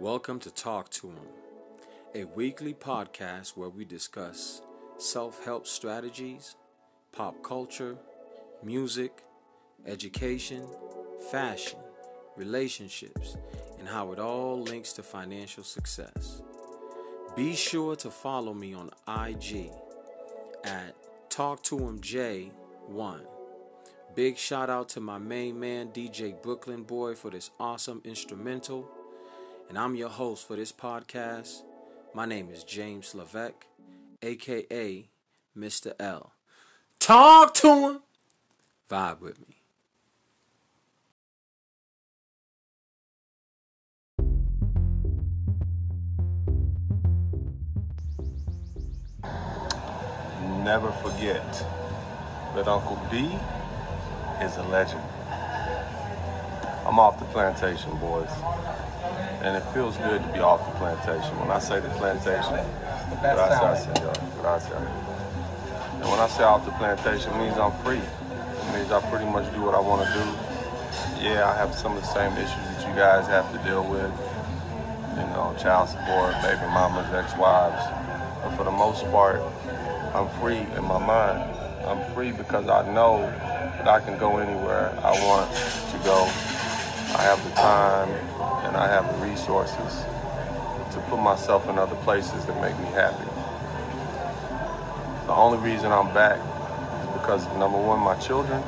Welcome 0.00 0.38
to 0.40 0.52
Talk 0.52 0.90
to 0.90 1.08
Him, 1.08 1.26
a 2.14 2.22
weekly 2.22 2.72
podcast 2.72 3.56
where 3.56 3.68
we 3.68 3.84
discuss 3.84 4.62
self 4.96 5.44
help 5.44 5.66
strategies, 5.66 6.54
pop 7.10 7.42
culture, 7.42 7.96
music, 8.62 9.24
education, 9.84 10.64
fashion, 11.32 11.80
relationships, 12.36 13.36
and 13.80 13.88
how 13.88 14.12
it 14.12 14.20
all 14.20 14.62
links 14.62 14.92
to 14.92 15.02
financial 15.02 15.64
success. 15.64 16.42
Be 17.34 17.56
sure 17.56 17.96
to 17.96 18.08
follow 18.08 18.54
me 18.54 18.74
on 18.74 18.90
IG 19.08 19.72
at 20.62 20.94
Talk 21.28 21.64
to 21.64 21.76
Him 21.76 22.00
J1. 22.00 23.22
Big 24.14 24.36
shout 24.36 24.70
out 24.70 24.88
to 24.90 25.00
my 25.00 25.18
main 25.18 25.58
man, 25.58 25.88
DJ 25.88 26.40
Brooklyn 26.40 26.84
Boy, 26.84 27.16
for 27.16 27.30
this 27.30 27.50
awesome 27.58 28.00
instrumental. 28.04 28.88
And 29.68 29.76
I'm 29.76 29.94
your 29.94 30.08
host 30.08 30.48
for 30.48 30.56
this 30.56 30.72
podcast. 30.72 31.62
My 32.14 32.24
name 32.24 32.48
is 32.50 32.64
James 32.64 33.14
Levesque, 33.14 33.66
aka 34.22 35.10
Mr. 35.54 35.92
L. 36.00 36.32
Talk 36.98 37.52
to 37.54 37.68
him. 37.68 38.00
Vibe 38.90 39.20
with 39.20 39.38
me. 39.46 39.56
Never 50.64 50.90
forget 51.02 51.52
that 52.54 52.66
Uncle 52.66 52.98
D 53.10 53.36
is 54.42 54.56
a 54.56 54.62
legend. 54.70 55.02
I'm 56.86 56.98
off 56.98 57.18
the 57.18 57.26
plantation, 57.26 57.94
boys. 57.98 58.30
And 59.42 59.56
it 59.56 59.62
feels 59.72 59.96
good 59.98 60.22
to 60.22 60.28
be 60.32 60.40
off 60.40 60.64
the 60.66 60.78
plantation. 60.78 61.38
When 61.38 61.50
I 61.50 61.58
say 61.58 61.80
the 61.80 61.88
plantation, 61.90 62.58
gracias, 63.20 63.84
senor. 63.84 64.14
Gracias. 64.40 64.72
And 64.72 66.06
when 66.10 66.20
I 66.20 66.28
say 66.28 66.42
off 66.42 66.64
the 66.64 66.72
plantation, 66.72 67.32
it 67.32 67.38
means 67.38 67.58
I'm 67.58 67.72
free. 67.84 67.98
It 67.98 68.74
means 68.74 68.90
I 68.90 69.00
pretty 69.10 69.26
much 69.26 69.52
do 69.54 69.62
what 69.62 69.74
I 69.74 69.80
want 69.80 70.06
to 70.06 70.12
do. 70.14 70.24
Yeah, 71.22 71.50
I 71.50 71.56
have 71.56 71.74
some 71.74 71.96
of 71.96 72.02
the 72.02 72.08
same 72.08 72.32
issues 72.34 72.50
that 72.50 72.86
you 72.88 72.94
guys 72.94 73.26
have 73.26 73.50
to 73.52 73.58
deal 73.68 73.82
with. 73.82 74.10
You 75.18 75.26
know, 75.34 75.54
child 75.58 75.88
support, 75.88 76.34
baby 76.42 76.66
mamas, 76.70 77.12
ex-wives. 77.12 77.82
But 78.42 78.56
for 78.56 78.64
the 78.64 78.70
most 78.70 79.04
part, 79.10 79.42
I'm 80.14 80.28
free 80.40 80.62
in 80.76 80.84
my 80.84 80.98
mind. 80.98 81.42
I'm 81.86 82.04
free 82.14 82.32
because 82.32 82.68
I 82.68 82.86
know 82.92 83.22
that 83.22 83.88
I 83.88 84.00
can 84.00 84.18
go 84.18 84.38
anywhere 84.38 84.92
I 85.02 85.10
want 85.26 85.50
to 85.50 85.98
go. 86.04 86.22
I 87.16 87.22
have 87.22 87.42
the 87.42 87.50
time 87.56 88.08
and 88.68 88.76
I 88.76 88.86
have 88.86 89.08
the 89.08 89.26
resources 89.26 90.04
to 90.92 91.00
put 91.08 91.20
myself 91.20 91.68
in 91.68 91.78
other 91.78 91.96
places 91.96 92.44
that 92.44 92.60
make 92.60 92.78
me 92.78 92.86
happy. 92.92 93.24
The 95.26 95.32
only 95.32 95.58
reason 95.58 95.90
I'm 95.90 96.12
back 96.12 96.38
is 96.38 97.20
because 97.20 97.46
number 97.56 97.78
one, 97.78 98.00
my 98.00 98.14
children, 98.16 98.62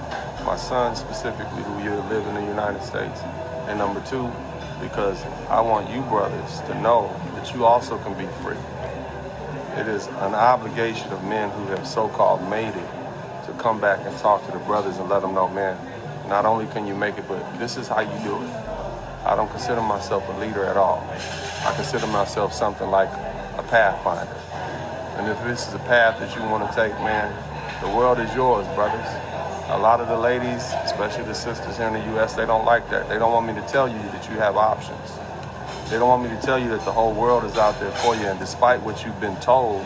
my 0.45 0.57
son 0.57 0.97
specifically, 0.97 1.63
who 1.63 1.79
here 1.79 1.97
live 2.09 2.27
in 2.27 2.35
the 2.35 2.45
United 2.45 2.83
States, 2.83 3.21
and 3.69 3.79
number 3.79 4.01
two, 4.07 4.33
because 4.81 5.23
I 5.49 5.61
want 5.61 5.91
you 5.91 6.01
brothers 6.03 6.61
to 6.63 6.75
know 6.81 7.15
that 7.35 7.55
you 7.55 7.65
also 7.65 7.99
can 7.99 8.15
be 8.15 8.27
free. 8.43 8.57
It 9.79 9.87
is 9.87 10.07
an 10.07 10.35
obligation 10.35 11.13
of 11.13 11.23
men 11.25 11.51
who 11.51 11.67
have 11.67 11.87
so-called 11.87 12.49
made 12.49 12.75
it 12.75 12.91
to 13.47 13.53
come 13.59 13.81
back 13.81 14.01
and 14.07 14.17
talk 14.19 14.45
to 14.47 14.53
the 14.53 14.59
brothers 14.65 14.97
and 14.97 15.09
let 15.09 15.21
them 15.21 15.35
know, 15.35 15.49
man, 15.49 15.79
not 16.29 16.47
only 16.47 16.67
can 16.67 16.87
you 16.87 16.95
make 16.95 17.19
it, 17.19 17.29
but 17.29 17.59
this 17.59 17.77
is 17.77 17.89
how 17.89 18.01
you 18.01 18.25
do 18.25 18.43
it. 18.43 18.70
I 19.25 19.37
don't 19.37 19.51
consider 19.51 19.81
myself 19.83 20.27
a 20.29 20.41
leader 20.41 20.65
at 20.65 20.77
all. 20.77 21.07
I 21.65 21.73
consider 21.77 22.07
myself 22.07 22.53
something 22.53 22.89
like 22.89 23.11
a 23.59 23.65
pathfinder. 23.69 24.37
And 25.19 25.29
if 25.29 25.43
this 25.45 25.69
is 25.69 25.75
a 25.75 25.79
path 25.81 26.19
that 26.21 26.35
you 26.35 26.43
want 26.43 26.69
to 26.69 26.75
take, 26.75 26.93
man, 27.01 27.29
the 27.83 27.89
world 27.89 28.19
is 28.19 28.35
yours, 28.35 28.67
brothers. 28.75 29.07
A 29.69 29.79
lot 29.79 30.01
of 30.01 30.09
the 30.09 30.17
ladies, 30.17 30.73
especially 30.85 31.25
the 31.25 31.35
sisters 31.35 31.77
here 31.77 31.87
in 31.87 31.93
the 31.93 32.05
U.S., 32.15 32.35
they 32.35 32.47
don't 32.47 32.65
like 32.65 32.89
that. 32.91 33.09
They 33.09 33.19
don't 33.19 33.33
want 33.33 33.47
me 33.47 33.55
to 33.55 33.69
tell 33.69 33.89
you 33.89 33.99
that 33.99 34.29
you 34.31 34.37
have 34.37 34.57
options. 34.57 35.19
They 35.91 35.99
don't 35.99 36.09
want 36.09 36.23
me 36.23 36.31
to 36.31 36.43
tell 36.43 36.59
you 36.59 36.69
that 36.71 36.85
the 36.85 36.93
whole 36.93 37.13
world 37.13 37.45
is 37.45 37.57
out 37.57 37.79
there 37.79 37.91
for 37.91 38.15
you. 38.17 38.23
And 38.23 38.39
despite 38.39 38.81
what 38.83 39.05
you've 39.05 39.21
been 39.21 39.37
told, 39.37 39.85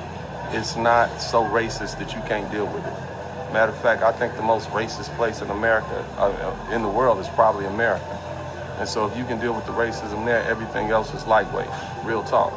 it's 0.50 0.76
not 0.76 1.20
so 1.20 1.42
racist 1.42 1.98
that 1.98 2.14
you 2.14 2.20
can't 2.28 2.50
deal 2.53 2.66
with 2.66 2.86
it. 2.86 3.53
Matter 3.53 3.72
of 3.72 3.78
fact, 3.78 4.03
I 4.03 4.12
think 4.12 4.36
the 4.36 4.42
most 4.42 4.69
racist 4.70 5.14
place 5.16 5.41
in 5.41 5.50
America, 5.50 6.04
uh, 6.19 6.72
in 6.72 6.82
the 6.82 6.88
world, 6.88 7.19
is 7.19 7.28
probably 7.30 7.66
America. 7.66 8.20
And 8.78 8.88
so 8.88 9.06
if 9.06 9.16
you 9.16 9.24
can 9.24 9.38
deal 9.40 9.54
with 9.54 9.66
the 9.66 9.72
racism 9.72 10.24
there, 10.24 10.42
everything 10.44 10.90
else 10.90 11.14
is 11.14 11.26
lightweight. 11.26 11.68
Real 12.04 12.24
talk. 12.24 12.52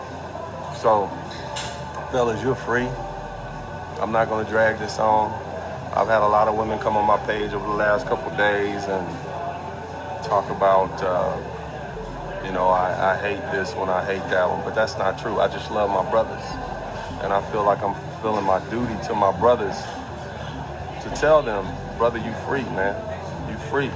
So, 0.75 1.07
fellas, 2.11 2.41
you're 2.41 2.55
free. 2.55 2.87
I'm 3.99 4.11
not 4.11 4.29
to 4.29 4.49
drag 4.49 4.79
this 4.79 4.99
on. 4.99 5.31
I've 5.95 6.07
had 6.07 6.21
a 6.21 6.27
lot 6.27 6.47
of 6.47 6.55
women 6.55 6.77
come 6.79 6.95
on 6.95 7.05
my 7.05 7.17
page 7.25 7.53
over 7.53 7.65
the 7.65 7.73
last 7.73 8.05
couple 8.05 8.29
days 8.37 8.83
and 8.85 9.07
talk 10.23 10.49
about, 10.49 10.91
uh, 11.01 12.45
you 12.45 12.51
know, 12.51 12.67
I, 12.67 13.13
I 13.13 13.17
hate 13.17 13.41
this 13.51 13.73
one, 13.73 13.89
I 13.89 14.05
hate 14.05 14.29
that 14.29 14.47
one, 14.47 14.63
but 14.63 14.75
that's 14.75 14.97
not 14.97 15.17
true. 15.17 15.39
I 15.39 15.47
just 15.47 15.71
love 15.71 15.89
my 15.89 16.07
brothers. 16.11 16.43
And 17.23 17.33
I 17.33 17.41
feel 17.51 17.63
like 17.63 17.81
I'm 17.81 17.95
fulfilling 17.95 18.45
my 18.45 18.59
duty 18.69 18.95
to 19.07 19.15
my 19.15 19.31
brothers 19.39 19.75
to 21.01 21.09
tell 21.19 21.41
them, 21.41 21.65
brother, 21.97 22.19
you 22.19 22.33
free, 22.45 22.63
man. 22.75 22.95
You 23.49 23.57
free. 23.69 23.89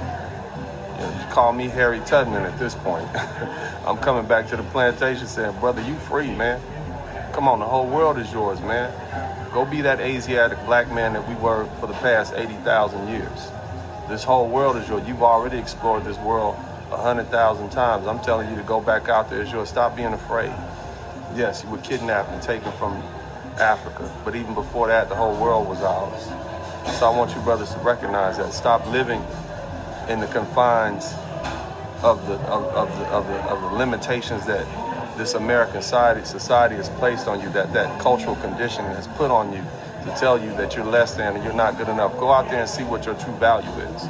Call 1.30 1.52
me 1.52 1.68
Harry 1.68 2.00
Tubman 2.06 2.42
at 2.42 2.58
this 2.58 2.74
point. 2.74 3.08
I'm 3.86 3.96
coming 3.98 4.26
back 4.26 4.48
to 4.48 4.56
the 4.56 4.62
plantation 4.64 5.26
saying, 5.26 5.58
brother, 5.60 5.82
you 5.82 5.94
free, 5.96 6.34
man. 6.34 6.60
Come 7.32 7.48
on, 7.48 7.60
the 7.60 7.66
whole 7.66 7.86
world 7.86 8.18
is 8.18 8.32
yours, 8.32 8.60
man. 8.60 8.92
Go 9.52 9.64
be 9.64 9.80
that 9.82 10.00
Asiatic 10.00 10.58
black 10.66 10.92
man 10.92 11.14
that 11.14 11.28
we 11.28 11.34
were 11.36 11.66
for 11.80 11.86
the 11.86 11.94
past 11.94 12.34
80,000 12.34 13.08
years. 13.08 13.50
This 14.08 14.24
whole 14.24 14.48
world 14.48 14.76
is 14.76 14.88
yours. 14.88 15.06
You've 15.06 15.22
already 15.22 15.58
explored 15.58 16.04
this 16.04 16.18
world 16.18 16.56
a 16.90 16.96
hundred 16.96 17.28
thousand 17.30 17.70
times. 17.70 18.06
I'm 18.06 18.20
telling 18.20 18.50
you 18.50 18.56
to 18.56 18.62
go 18.62 18.80
back 18.80 19.08
out 19.08 19.30
there. 19.30 19.40
It's 19.42 19.50
yours. 19.50 19.68
Stop 19.70 19.96
being 19.96 20.12
afraid. 20.12 20.52
Yes, 21.34 21.64
you 21.64 21.70
were 21.70 21.78
kidnapped 21.78 22.28
and 22.30 22.42
taken 22.42 22.70
from 22.72 23.02
Africa, 23.58 24.10
but 24.24 24.34
even 24.34 24.54
before 24.54 24.88
that, 24.88 25.08
the 25.08 25.14
whole 25.14 25.34
world 25.40 25.68
was 25.68 25.80
ours. 25.80 26.24
So 26.98 27.06
I 27.06 27.16
want 27.16 27.34
you 27.34 27.40
brothers 27.42 27.72
to 27.72 27.78
recognize 27.78 28.36
that. 28.38 28.52
Stop 28.52 28.86
living 28.88 29.24
in 30.08 30.20
the 30.20 30.26
confines 30.28 31.12
of 32.02 32.26
the 32.26 32.34
of, 32.50 32.64
of 32.74 32.98
the, 32.98 33.06
of 33.06 33.26
the 33.26 33.34
of 33.44 33.60
the 33.60 33.76
limitations 33.78 34.44
that 34.46 34.66
this 35.16 35.34
American 35.34 35.82
society 35.82 36.24
society 36.24 36.74
has 36.76 36.88
placed 36.90 37.28
on 37.28 37.40
you, 37.40 37.48
that 37.50 37.72
that 37.72 38.00
cultural 38.00 38.36
conditioning 38.36 38.90
has 38.92 39.06
put 39.08 39.30
on 39.30 39.52
you 39.52 39.62
to 40.04 40.10
tell 40.18 40.42
you 40.42 40.50
that 40.56 40.74
you're 40.74 40.84
less 40.84 41.14
than 41.14 41.36
and 41.36 41.44
you're 41.44 41.52
not 41.52 41.78
good 41.78 41.88
enough. 41.88 42.12
Go 42.18 42.32
out 42.32 42.50
there 42.50 42.60
and 42.60 42.68
see 42.68 42.82
what 42.82 43.06
your 43.06 43.14
true 43.14 43.34
value 43.34 43.70
is. 43.70 44.02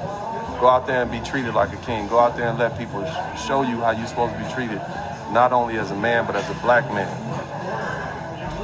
Go 0.58 0.68
out 0.68 0.86
there 0.86 1.02
and 1.02 1.10
be 1.10 1.20
treated 1.20 1.54
like 1.54 1.72
a 1.72 1.76
king. 1.84 2.08
Go 2.08 2.18
out 2.18 2.36
there 2.36 2.48
and 2.48 2.58
let 2.58 2.78
people 2.78 3.04
sh- 3.04 3.46
show 3.46 3.62
you 3.62 3.80
how 3.80 3.90
you're 3.90 4.06
supposed 4.06 4.32
to 4.32 4.38
be 4.38 4.50
treated, 4.54 4.78
not 5.32 5.52
only 5.52 5.76
as 5.76 5.90
a 5.90 5.96
man, 5.96 6.24
but 6.24 6.36
as 6.36 6.48
a 6.48 6.54
black 6.62 6.84
man. 6.94 7.10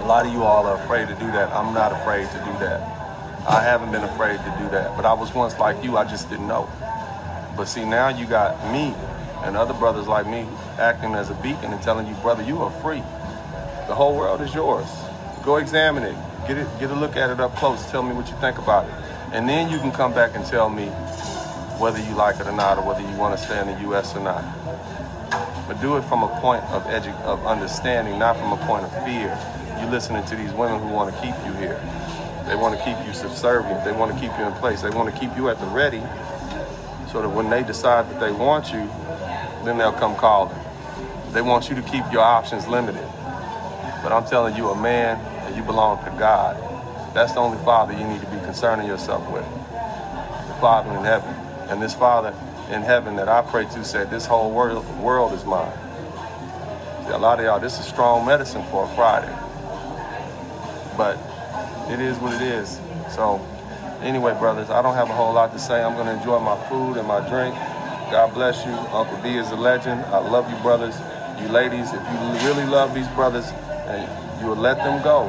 A 0.02 0.06
lot 0.06 0.24
of 0.24 0.32
you 0.32 0.42
all 0.42 0.64
are 0.66 0.82
afraid 0.82 1.08
to 1.08 1.14
do 1.14 1.26
that. 1.32 1.52
I'm 1.52 1.74
not 1.74 1.92
afraid 1.92 2.30
to 2.30 2.38
do 2.38 2.52
that. 2.64 2.80
I 3.46 3.62
haven't 3.62 3.90
been 3.90 4.04
afraid 4.04 4.38
to 4.38 4.56
do 4.58 4.68
that. 4.70 4.96
But 4.96 5.04
I 5.04 5.12
was 5.12 5.34
once 5.34 5.58
like 5.58 5.82
you, 5.84 5.96
I 5.96 6.04
just 6.04 6.30
didn't 6.30 6.46
know. 6.46 6.70
But 7.58 7.66
see, 7.66 7.84
now 7.84 8.06
you 8.08 8.24
got 8.24 8.72
me 8.72 8.94
and 9.42 9.56
other 9.56 9.74
brothers 9.74 10.06
like 10.06 10.28
me 10.28 10.46
acting 10.78 11.16
as 11.16 11.28
a 11.28 11.34
beacon 11.34 11.72
and 11.72 11.82
telling 11.82 12.06
you, 12.06 12.14
brother, 12.22 12.44
you 12.44 12.58
are 12.60 12.70
free. 12.80 13.02
The 13.88 13.96
whole 13.96 14.16
world 14.16 14.40
is 14.42 14.54
yours. 14.54 14.86
Go 15.42 15.56
examine 15.56 16.04
it. 16.04 16.14
Get 16.46 16.56
it, 16.56 16.68
get 16.78 16.92
a 16.92 16.94
look 16.94 17.16
at 17.16 17.30
it 17.30 17.40
up 17.40 17.56
close. 17.56 17.84
Tell 17.90 18.04
me 18.04 18.14
what 18.14 18.28
you 18.28 18.36
think 18.36 18.58
about 18.58 18.86
it. 18.86 18.94
And 19.32 19.48
then 19.48 19.72
you 19.72 19.78
can 19.78 19.90
come 19.90 20.14
back 20.14 20.36
and 20.36 20.46
tell 20.46 20.70
me 20.70 20.86
whether 21.82 21.98
you 21.98 22.14
like 22.14 22.38
it 22.38 22.46
or 22.46 22.52
not, 22.52 22.78
or 22.78 22.86
whether 22.86 23.00
you 23.00 23.16
want 23.16 23.36
to 23.36 23.44
stay 23.44 23.60
in 23.60 23.66
the 23.66 23.80
U.S. 23.90 24.14
or 24.14 24.20
not. 24.20 24.44
But 25.66 25.80
do 25.80 25.96
it 25.96 26.02
from 26.02 26.22
a 26.22 26.28
point 26.40 26.62
of 26.66 26.84
edu- 26.84 27.20
of 27.22 27.44
understanding, 27.44 28.20
not 28.20 28.36
from 28.36 28.52
a 28.52 28.66
point 28.66 28.84
of 28.84 28.92
fear. 29.04 29.36
You're 29.80 29.90
listening 29.90 30.24
to 30.26 30.36
these 30.36 30.52
women 30.52 30.80
who 30.80 30.94
want 30.94 31.12
to 31.12 31.20
keep 31.20 31.34
you 31.44 31.52
here. 31.54 31.80
They 32.46 32.54
want 32.54 32.78
to 32.78 32.84
keep 32.84 32.96
you 33.04 33.12
subservient. 33.12 33.84
They 33.84 33.92
want 33.92 34.14
to 34.14 34.18
keep 34.20 34.30
you 34.38 34.44
in 34.44 34.52
place. 34.54 34.80
They 34.80 34.90
want 34.90 35.12
to 35.12 35.20
keep 35.20 35.36
you 35.36 35.50
at 35.50 35.58
the 35.58 35.66
ready 35.66 36.02
so 37.18 37.22
that 37.22 37.30
when 37.30 37.50
they 37.50 37.64
decide 37.64 38.08
that 38.08 38.20
they 38.20 38.30
want 38.30 38.72
you, 38.72 38.86
then 39.64 39.76
they'll 39.76 39.90
come 39.90 40.14
calling. 40.14 40.56
They 41.32 41.42
want 41.42 41.68
you 41.68 41.74
to 41.74 41.82
keep 41.82 42.04
your 42.12 42.22
options 42.22 42.68
limited. 42.68 43.04
But 44.04 44.12
I'm 44.12 44.24
telling 44.24 44.54
you, 44.54 44.68
a 44.68 44.80
man, 44.80 45.18
and 45.44 45.56
you 45.56 45.64
belong 45.64 45.98
to 46.04 46.10
God. 46.16 46.56
That's 47.16 47.32
the 47.32 47.40
only 47.40 47.58
father 47.64 47.92
you 47.92 48.06
need 48.06 48.20
to 48.20 48.26
be 48.28 48.38
concerning 48.44 48.86
yourself 48.86 49.28
with. 49.32 49.42
The 49.42 50.54
Father 50.60 50.96
in 50.96 51.04
heaven. 51.04 51.34
And 51.68 51.82
this 51.82 51.92
Father 51.92 52.28
in 52.70 52.82
heaven 52.82 53.16
that 53.16 53.28
I 53.28 53.42
pray 53.42 53.64
to 53.64 53.84
said, 53.84 54.12
this 54.12 54.24
whole 54.24 54.52
world, 54.52 54.86
world 55.00 55.32
is 55.32 55.44
mine. 55.44 55.72
See, 57.04 57.10
a 57.10 57.18
lot 57.18 57.40
of 57.40 57.46
y'all, 57.46 57.58
this 57.58 57.80
is 57.80 57.84
strong 57.84 58.26
medicine 58.26 58.62
for 58.70 58.84
a 58.84 58.94
Friday. 58.94 59.36
But 60.96 61.18
it 61.90 61.98
is 61.98 62.16
what 62.18 62.34
it 62.34 62.42
is. 62.42 62.78
So 63.10 63.44
anyway, 64.02 64.32
brothers, 64.38 64.70
I 64.70 64.82
don't 64.82 64.94
have 64.94 65.10
a 65.10 65.12
whole 65.12 65.32
lot 65.32 65.52
to 65.52 65.58
say. 65.58 65.82
I'm 65.82 65.94
going 65.94 66.06
to 66.06 66.14
enjoy 66.14 66.38
my 66.38 66.56
food 66.68 66.96
and 66.96 67.06
my 67.06 67.20
drink. 67.28 67.54
God 68.10 68.32
bless 68.32 68.64
you. 68.64 68.72
Uncle 68.72 69.20
D 69.22 69.36
is 69.36 69.50
a 69.50 69.56
legend. 69.56 70.00
I 70.06 70.18
love 70.18 70.50
you, 70.50 70.56
brothers. 70.58 70.96
You 71.40 71.48
ladies, 71.48 71.92
if 71.92 72.00
you 72.00 72.48
really 72.48 72.64
love 72.64 72.94
these 72.94 73.08
brothers, 73.08 73.46
and 73.86 74.08
you'll 74.40 74.56
let 74.56 74.78
them 74.78 75.02
go. 75.02 75.24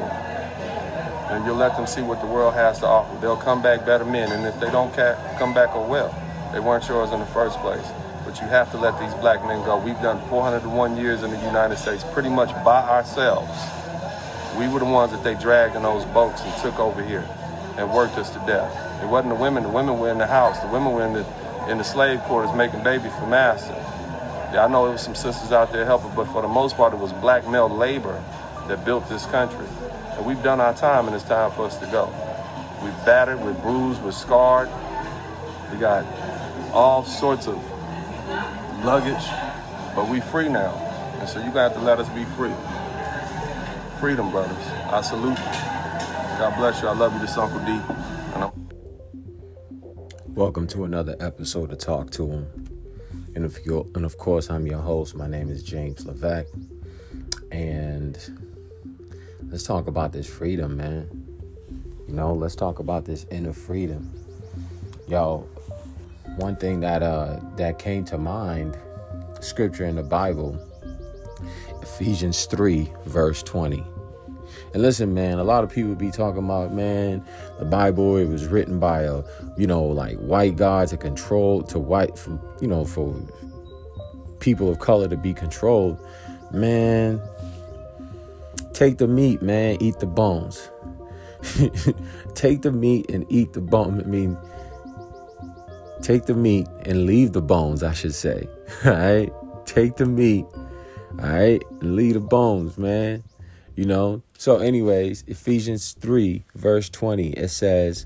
And 1.30 1.44
you'll 1.44 1.56
let 1.56 1.76
them 1.76 1.86
see 1.86 2.02
what 2.02 2.20
the 2.20 2.26
world 2.26 2.54
has 2.54 2.80
to 2.80 2.86
offer. 2.86 3.16
They'll 3.20 3.36
come 3.36 3.62
back 3.62 3.86
better 3.86 4.04
men. 4.04 4.32
And 4.32 4.46
if 4.46 4.58
they 4.58 4.70
don't 4.70 4.92
come 4.94 5.54
back, 5.54 5.70
oh 5.72 5.86
well. 5.86 6.14
They 6.52 6.58
weren't 6.58 6.88
yours 6.88 7.12
in 7.12 7.20
the 7.20 7.26
first 7.26 7.58
place. 7.58 7.86
But 8.24 8.40
you 8.40 8.48
have 8.48 8.70
to 8.72 8.78
let 8.78 8.98
these 8.98 9.14
black 9.14 9.44
men 9.44 9.64
go. 9.64 9.78
We've 9.78 10.00
done 10.02 10.20
401 10.28 10.96
years 10.96 11.22
in 11.22 11.30
the 11.30 11.38
United 11.38 11.78
States 11.78 12.04
pretty 12.12 12.28
much 12.28 12.52
by 12.64 12.82
ourselves. 12.82 13.56
We 14.58 14.66
were 14.68 14.80
the 14.80 14.86
ones 14.86 15.12
that 15.12 15.22
they 15.22 15.34
dragged 15.34 15.76
in 15.76 15.82
those 15.82 16.04
boats 16.06 16.42
and 16.42 16.62
took 16.62 16.78
over 16.80 17.02
here 17.04 17.24
and 17.80 17.92
worked 17.92 18.18
us 18.18 18.30
to 18.30 18.38
death. 18.46 19.02
It 19.02 19.06
wasn't 19.06 19.34
the 19.34 19.40
women. 19.40 19.62
The 19.62 19.70
women 19.70 19.98
were 19.98 20.10
in 20.10 20.18
the 20.18 20.26
house. 20.26 20.60
The 20.60 20.68
women 20.68 20.92
were 20.92 21.06
in 21.06 21.14
the 21.14 21.26
in 21.68 21.78
the 21.78 21.84
slave 21.84 22.20
quarters 22.20 22.54
making 22.54 22.82
babies 22.82 23.12
for 23.18 23.26
master. 23.26 23.74
Yeah, 24.52 24.64
I 24.64 24.68
know 24.68 24.84
there 24.84 24.92
was 24.92 25.02
some 25.02 25.14
sisters 25.14 25.52
out 25.52 25.72
there 25.72 25.84
helping, 25.84 26.12
but 26.14 26.26
for 26.26 26.42
the 26.42 26.48
most 26.48 26.76
part, 26.76 26.92
it 26.92 26.98
was 26.98 27.12
black 27.12 27.46
male 27.48 27.68
labor 27.68 28.22
that 28.66 28.84
built 28.84 29.08
this 29.08 29.24
country. 29.26 29.66
And 30.16 30.26
we've 30.26 30.42
done 30.42 30.60
our 30.60 30.74
time, 30.74 31.06
and 31.06 31.14
it's 31.14 31.24
time 31.24 31.52
for 31.52 31.66
us 31.66 31.76
to 31.78 31.86
go. 31.86 32.06
We've 32.82 33.04
battered, 33.04 33.40
we're 33.40 33.52
bruised, 33.52 34.02
we're 34.02 34.10
scarred. 34.12 34.68
We 35.70 35.78
got 35.78 36.04
all 36.72 37.04
sorts 37.04 37.46
of 37.46 37.56
luggage, 38.84 39.24
but 39.94 40.08
we 40.08 40.20
free 40.20 40.48
now. 40.48 40.72
And 41.20 41.28
so 41.28 41.44
you 41.44 41.52
got 41.52 41.74
to 41.74 41.80
let 41.80 42.00
us 42.00 42.08
be 42.08 42.24
free. 42.36 42.54
Freedom, 44.00 44.30
brothers. 44.30 44.66
I 44.90 45.02
salute 45.02 45.38
you. 45.38 45.79
God 46.40 46.56
bless 46.56 46.80
you. 46.80 46.88
I 46.88 46.94
love 46.94 47.12
you. 47.12 47.20
This 47.20 47.36
Uncle 47.36 47.60
D. 47.66 47.78
Welcome 50.28 50.66
to 50.68 50.84
another 50.84 51.14
episode 51.20 51.70
of 51.70 51.76
Talk 51.76 52.10
to 52.12 52.26
Him. 52.26 52.66
And 53.34 53.44
of, 53.44 53.58
your, 53.66 53.86
and 53.94 54.06
of 54.06 54.16
course, 54.16 54.48
I'm 54.48 54.66
your 54.66 54.78
host. 54.78 55.14
My 55.14 55.26
name 55.26 55.50
is 55.50 55.62
James 55.62 56.06
Levesque. 56.06 56.48
And 57.52 58.18
let's 59.50 59.64
talk 59.64 59.86
about 59.86 60.12
this 60.12 60.26
freedom, 60.26 60.78
man. 60.78 61.10
You 62.08 62.14
know, 62.14 62.32
let's 62.32 62.54
talk 62.54 62.78
about 62.78 63.04
this 63.04 63.26
inner 63.30 63.52
freedom. 63.52 64.10
Yo, 65.08 65.46
one 66.36 66.56
thing 66.56 66.80
that 66.80 67.02
uh 67.02 67.38
that 67.56 67.78
came 67.78 68.02
to 68.06 68.16
mind, 68.16 68.78
scripture 69.42 69.84
in 69.84 69.96
the 69.96 70.02
Bible, 70.02 70.58
Ephesians 71.82 72.46
3, 72.46 72.88
verse 73.04 73.42
20. 73.42 73.84
And 74.72 74.82
listen, 74.82 75.14
man, 75.14 75.38
a 75.38 75.44
lot 75.44 75.64
of 75.64 75.70
people 75.70 75.94
be 75.94 76.10
talking 76.10 76.44
about, 76.44 76.72
man, 76.72 77.24
the 77.58 77.64
Bible, 77.64 78.16
it 78.16 78.26
was 78.26 78.46
written 78.46 78.78
by 78.78 79.02
a, 79.02 79.22
you 79.56 79.66
know, 79.66 79.82
like 79.82 80.16
white 80.18 80.56
guy 80.56 80.86
to 80.86 80.96
control, 80.96 81.62
to 81.64 81.78
white, 81.78 82.24
you 82.60 82.68
know, 82.68 82.84
for 82.84 83.14
people 84.38 84.70
of 84.70 84.78
color 84.78 85.08
to 85.08 85.16
be 85.16 85.34
controlled. 85.34 85.98
Man, 86.52 87.20
take 88.72 88.98
the 88.98 89.08
meat, 89.08 89.42
man, 89.42 89.76
eat 89.80 89.98
the 89.98 90.06
bones. 90.06 90.70
take 92.34 92.62
the 92.62 92.70
meat 92.70 93.10
and 93.10 93.26
eat 93.28 93.52
the 93.52 93.60
bone. 93.60 94.00
I 94.00 94.04
mean, 94.04 94.38
take 96.00 96.26
the 96.26 96.34
meat 96.34 96.68
and 96.82 97.06
leave 97.06 97.32
the 97.32 97.42
bones, 97.42 97.82
I 97.82 97.92
should 97.92 98.14
say. 98.14 98.48
All 98.84 98.92
right? 98.92 99.32
Take 99.66 99.96
the 99.96 100.06
meat, 100.06 100.46
all 101.18 101.28
right, 101.28 101.62
leave 101.80 102.14
the 102.14 102.20
bones, 102.20 102.76
man. 102.76 103.22
You 103.80 103.86
know? 103.86 104.22
So, 104.36 104.58
anyways, 104.58 105.24
Ephesians 105.26 105.92
3, 105.98 106.44
verse 106.54 106.90
20, 106.90 107.28
it 107.28 107.48
says, 107.48 108.04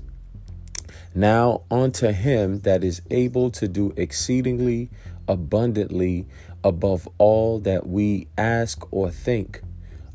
Now 1.13 1.63
unto 1.69 2.13
him 2.13 2.61
that 2.61 2.81
is 2.81 3.01
able 3.11 3.51
to 3.51 3.67
do 3.67 3.93
exceedingly 3.97 4.89
abundantly 5.27 6.27
above 6.63 7.09
all 7.17 7.59
that 7.59 7.85
we 7.85 8.29
ask 8.37 8.87
or 8.93 9.11
think, 9.11 9.63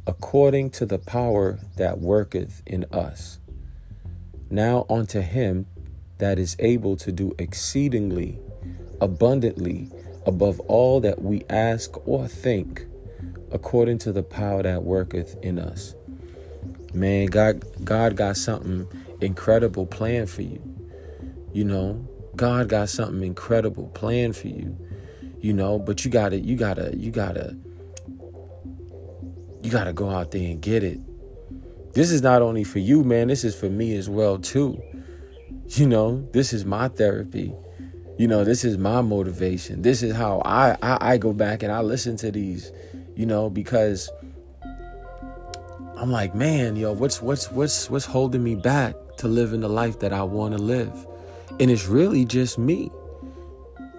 according 0.07 0.71
to 0.71 0.87
the 0.87 0.99
power 0.99 1.59
that 1.77 1.99
worketh 1.99 2.63
in 2.65 2.87
us. 2.91 3.39
Now 4.49 4.87
unto 4.89 5.21
him 5.21 5.67
that 6.17 6.39
is 6.39 6.56
able 6.59 6.97
to 6.97 7.13
do 7.13 7.35
exceedingly 7.39 8.39
abundantly 8.99 9.91
above 10.25 10.59
all 10.61 11.01
that 11.01 11.21
we 11.21 11.45
ask 11.51 11.99
or 12.09 12.29
think, 12.29 12.87
according 13.50 13.99
to 13.99 14.12
the 14.12 14.23
power 14.23 14.62
that 14.62 14.85
worketh 14.85 15.37
in 15.43 15.58
us. 15.58 15.94
Man, 16.93 17.26
God 17.26 17.64
God 17.85 18.17
got 18.17 18.37
something 18.37 18.87
incredible 19.20 19.87
planned 19.87 20.31
for 20.31 20.43
you. 20.43 20.61
You 21.52 21.64
know, 21.64 22.08
God 22.37 22.69
got 22.69 22.88
something 22.88 23.23
incredible 23.23 23.88
planned 23.88 24.37
for 24.37 24.49
you. 24.49 24.76
You 25.41 25.52
know, 25.52 25.79
but 25.79 26.05
you 26.05 26.11
gotta, 26.11 26.38
you 26.38 26.56
gotta, 26.56 26.94
you 26.97 27.11
gotta, 27.11 27.56
you 29.62 29.70
gotta 29.70 29.93
go 29.93 30.11
out 30.11 30.31
there 30.31 30.43
and 30.43 30.61
get 30.61 30.85
it. 30.85 31.00
This 31.93 32.11
is 32.11 32.23
not 32.23 32.43
only 32.43 32.62
for 32.62 32.79
you, 32.79 33.03
man, 33.03 33.29
this 33.29 33.43
is 33.43 33.58
for 33.58 33.69
me 33.69 33.96
as 33.96 34.08
well, 34.08 34.38
too. 34.38 34.81
You 35.69 35.87
know, 35.87 36.29
this 36.32 36.53
is 36.53 36.64
my 36.64 36.88
therapy. 36.88 37.55
You 38.19 38.29
know, 38.29 38.44
this 38.44 38.64
is 38.64 38.76
my 38.76 39.00
motivation. 39.00 39.82
This 39.82 40.03
is 40.03 40.14
how 40.14 40.43
I, 40.44 40.76
I, 40.82 41.12
I 41.12 41.17
go 41.17 41.32
back 41.32 41.62
and 41.62 41.73
I 41.73 41.81
listen 41.81 42.17
to 42.19 42.31
these, 42.31 42.70
you 43.20 43.26
know, 43.26 43.50
because 43.50 44.08
I'm 45.99 46.11
like, 46.11 46.34
man, 46.34 46.75
yo, 46.75 46.93
what's 46.93 47.20
what's 47.20 47.52
what's 47.52 47.90
what's 47.90 48.06
holding 48.06 48.43
me 48.43 48.55
back 48.55 48.94
to 49.19 49.28
living 49.28 49.61
the 49.61 49.69
life 49.69 49.99
that 49.99 50.11
I 50.11 50.22
want 50.22 50.56
to 50.56 50.58
live? 50.58 51.06
And 51.61 51.70
it's 51.70 51.87
really 51.87 52.25
just 52.25 52.58
me. 52.58 52.90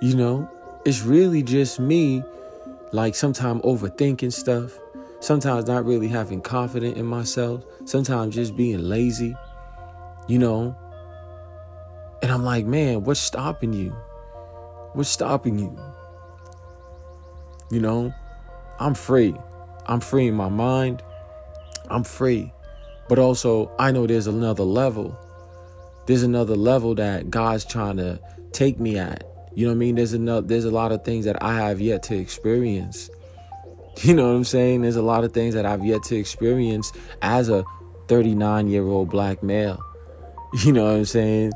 You 0.02 0.16
know, 0.16 0.50
it's 0.86 1.04
really 1.04 1.44
just 1.44 1.80
me 1.80 2.24
like 2.94 3.14
sometimes 3.14 3.62
overthinking 3.62 4.34
stuff, 4.34 4.80
sometimes 5.20 5.68
not 5.68 5.86
really 5.86 6.08
having 6.08 6.42
confidence 6.42 6.98
in 6.98 7.06
myself, 7.06 7.64
sometimes 7.86 8.34
just 8.34 8.58
being 8.58 8.80
lazy. 8.80 9.36
You 10.28 10.40
know, 10.40 10.76
and 12.24 12.32
I'm 12.32 12.44
like, 12.44 12.66
man, 12.66 13.04
what's 13.04 13.20
stopping 13.20 13.74
you? 13.74 13.92
What's 14.94 15.10
stopping 15.10 15.60
you? 15.60 15.78
You 17.70 17.82
know, 17.82 18.16
I'm 18.82 18.96
free. 18.96 19.36
I'm 19.86 20.00
free 20.00 20.28
in 20.28 20.34
my 20.34 20.50
mind. 20.50 21.04
I'm 21.92 22.04
free. 22.04 22.52
But 23.08 23.20
also, 23.20 23.72
I 23.78 23.92
know 23.92 24.08
there's 24.08 24.26
another 24.26 24.64
level. 24.64 25.16
There's 26.08 26.24
another 26.24 26.56
level 26.56 26.96
that 26.96 27.30
God's 27.30 27.64
trying 27.64 27.98
to 27.98 28.20
take 28.54 28.80
me 28.80 28.98
at. 28.98 29.24
You 29.54 29.66
know 29.66 29.72
what 29.72 29.76
I 29.76 29.80
mean? 29.80 29.96
There's 29.96 30.14
another 30.14 30.48
there's 30.48 30.66
a 30.66 30.72
lot 30.72 30.92
of 30.92 31.04
things 31.04 31.26
that 31.26 31.44
I 31.44 31.58
have 31.58 31.80
yet 31.80 32.04
to 32.04 32.16
experience. 32.18 33.10
You 34.04 34.16
know 34.16 34.30
what 34.30 34.38
I'm 34.38 34.46
saying? 34.46 34.84
There's 34.84 34.96
a 34.96 35.02
lot 35.02 35.26
of 35.26 35.34
things 35.34 35.54
that 35.54 35.66
I've 35.66 35.84
yet 35.84 36.02
to 36.04 36.16
experience 36.16 36.94
as 37.22 37.50
a 37.50 37.66
39 38.08 38.70
year 38.70 38.88
old 38.88 39.10
black 39.10 39.44
male. 39.44 39.84
You 40.64 40.72
know 40.72 40.86
what 40.86 40.96
I'm 40.96 41.06
saying? 41.06 41.52